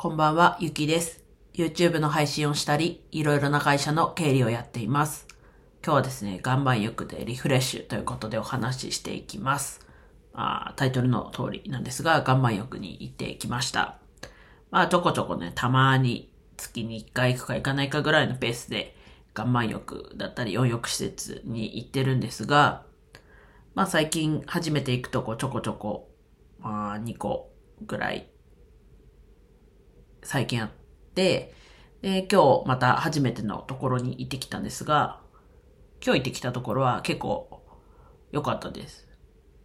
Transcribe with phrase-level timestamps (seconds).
[0.00, 1.24] こんばんは、ゆきです。
[1.54, 5.26] YouTube の配信をしたり、いろいろな会社の経理をやっています。
[5.84, 9.84] 今日はですね、岩盤浴でリフレッシュということでお話ししていきます。
[10.32, 13.98] まあ、タイトルの通りなんですが、岩盤浴に行ってきました。
[14.70, 18.96] まあ、ちょこちょこね、たまに月に1回行くか行かないかぐらいのペースで、
[19.36, 22.84] 岩盤浴だったり温浴施設に行ってるんですが、
[23.74, 26.08] まあ最近初めて行くとこちょこちょこ、
[26.60, 27.50] まあ2個
[27.84, 28.28] ぐらい
[30.28, 30.70] 最近あっ
[31.14, 31.54] て、
[32.02, 35.22] で、今日また初めてのところに行ってきたんですが、
[36.04, 37.62] 今日行ってきたところは結構
[38.30, 39.08] 良かったです。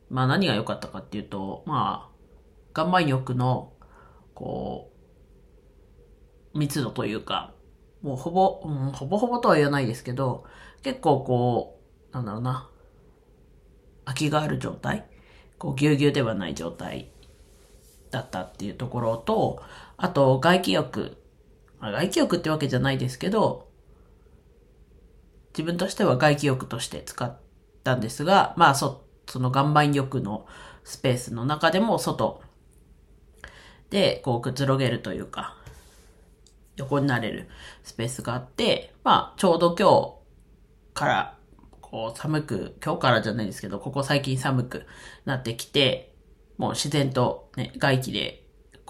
[0.10, 3.74] まあ何が良かったかっていうと、まあ、岩盤浴の、
[4.34, 4.90] こ
[6.54, 7.54] う、密度というか、
[8.02, 10.46] もうほぼ、うん、ほぼほぼとは言わないですけど、
[10.82, 11.82] 結構こ
[12.14, 12.70] う、なんだろうな、
[14.06, 15.10] 空きがある状態
[15.58, 17.12] こうぎゅうぎゅうではない状態
[18.12, 19.62] だったっていうところと、
[20.04, 21.16] あと外気浴。
[21.80, 23.70] 外気浴ってわけじゃないですけど、
[25.54, 27.40] 自分としては外気浴として使っ
[27.86, 30.46] たんですが、まあそ、その岩盤浴の
[30.84, 32.42] スペースの中でも外
[33.92, 35.56] でこうくつろげるというか、
[36.76, 37.48] 横になれる
[37.84, 40.20] スペースがあって、まあちょうど今
[40.94, 41.38] 日から
[41.80, 44.86] こう寒く、今日からじゃないですけど、ここ最近寒く
[45.24, 46.14] なってきて、
[46.58, 48.43] もう自然とね、外気で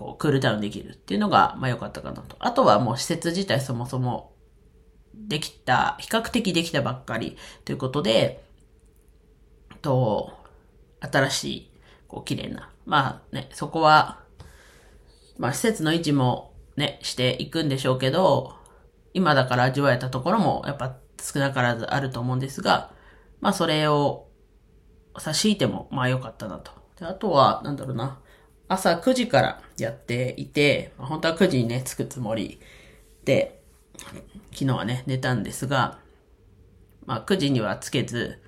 [0.04, 2.36] こうクールダウンできるっていうのが、まあ良かったかなと。
[2.40, 4.34] あとはもう施設自体そもそも
[5.14, 8.44] できた、比較的できたばっかりということで、
[9.82, 10.34] と、
[11.00, 11.72] 新しい、
[12.10, 12.70] こう綺麗な。
[12.86, 14.20] まあね、そこは、
[15.38, 18.58] まあ施設の維持もね、していくんでしょうけど、
[19.14, 22.92] 今だから味わえたところもやっぱ少なからずあると思うんですが、
[23.40, 24.28] まあそれを
[25.17, 26.72] 差し引いてもまあ良かったなと。
[27.00, 28.20] であとは、なんだろうな、
[28.74, 32.60] 朝9時からやっていて、本当は9時にね、着くつもり
[33.26, 33.62] で、
[34.52, 36.00] 昨日はね、寝たんですが、
[37.06, 38.42] まあ9時にはつけず、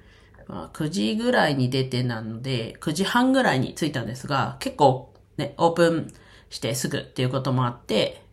[0.47, 6.14] まあ9時ぐらいに出てなので、9時半ぐらいに着いたんですが、結構ね、オープン
[6.50, 8.24] してすぐっていうこともあって、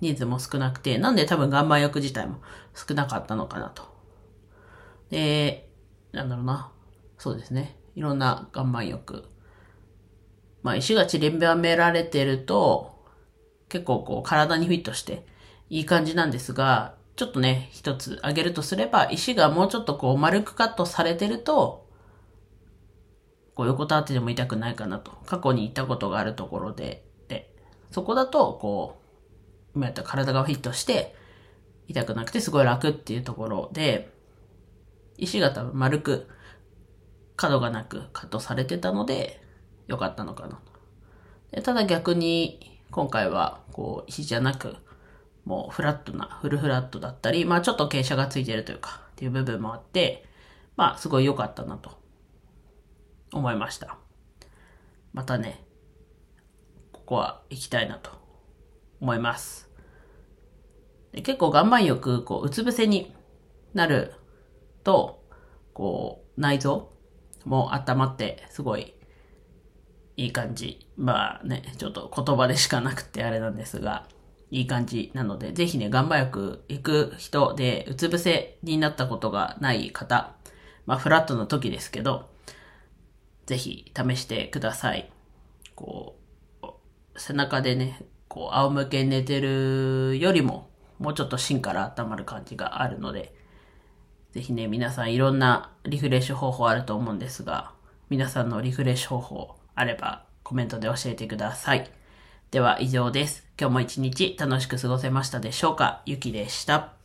[0.00, 2.40] 人数も少なくて、なんで多分岩盤浴自体も
[2.74, 3.82] 少なかったのかなと。
[5.10, 5.68] で、
[6.12, 6.72] なんだろうな。
[7.18, 7.76] そうですね。
[7.94, 9.24] いろんな岩盤浴。
[10.62, 12.92] まあ石が散りばめられてると、
[13.68, 15.26] 結構こう体にフィットして
[15.70, 21.86] いい感じなんですが、ちょっとね、一つ挙げるとすれば、石がもうちょっとこう丸くカットされてると、
[23.54, 25.12] こう横たわってでも痛くないかなと。
[25.26, 27.54] 過去に行ったことがあるところで、で、
[27.90, 28.98] そこだと、こ
[29.74, 31.14] う、今やったら体がフィットして、
[31.88, 34.10] 痛くなくてすごい楽っていうところで、
[35.18, 36.28] 石が多分丸く、
[37.36, 39.41] 角がなくカットされてたので、
[39.92, 40.60] 良かったのかなと。
[41.52, 44.76] でただ逆に、今回は、こう、石じゃなく、
[45.44, 50.24] もうフラットな、フルフラットだったり、まあちょっと傾斜がついてるというか、っていう部分もあって、
[50.76, 51.90] まあすごい良かったなと、
[53.32, 53.98] 思いました。
[55.12, 55.64] またね、
[56.92, 58.10] ここは行きたいなと
[59.00, 59.70] 思います。
[61.12, 63.14] で結構岩盤浴、こう、うつ伏せに
[63.74, 64.14] なる
[64.84, 65.22] と、
[65.74, 66.92] こう、内臓
[67.44, 68.94] も温まって、すごい
[70.16, 70.86] いい感じ。
[70.96, 74.06] まあね、ちょっと言葉でしかなくてあれなんですが、
[74.50, 80.34] いい感じなので、ぜひね、岩盤浴行く人で、うつ伏せになったことがない方、
[80.84, 82.28] まあフラットの時ですけど、
[83.46, 85.10] ぜひ試してください。
[85.74, 86.18] こ
[86.62, 86.66] う、
[87.16, 90.68] 背中でね、こう、仰向け寝てるよりも、
[90.98, 93.34] もうちょっと芯から温まる感じがあるので、
[94.32, 97.72] ぜひね、皆さんいろんなリフレッシュ方法あると思うんですが、
[98.10, 101.90] 皆さんのリフレッシュ方法あればコメントで教えてください。
[102.50, 103.46] では以上です。
[103.58, 106.02] 今日も一日楽しく過ごせましたでしょうか？
[106.04, 107.01] ゆきでした。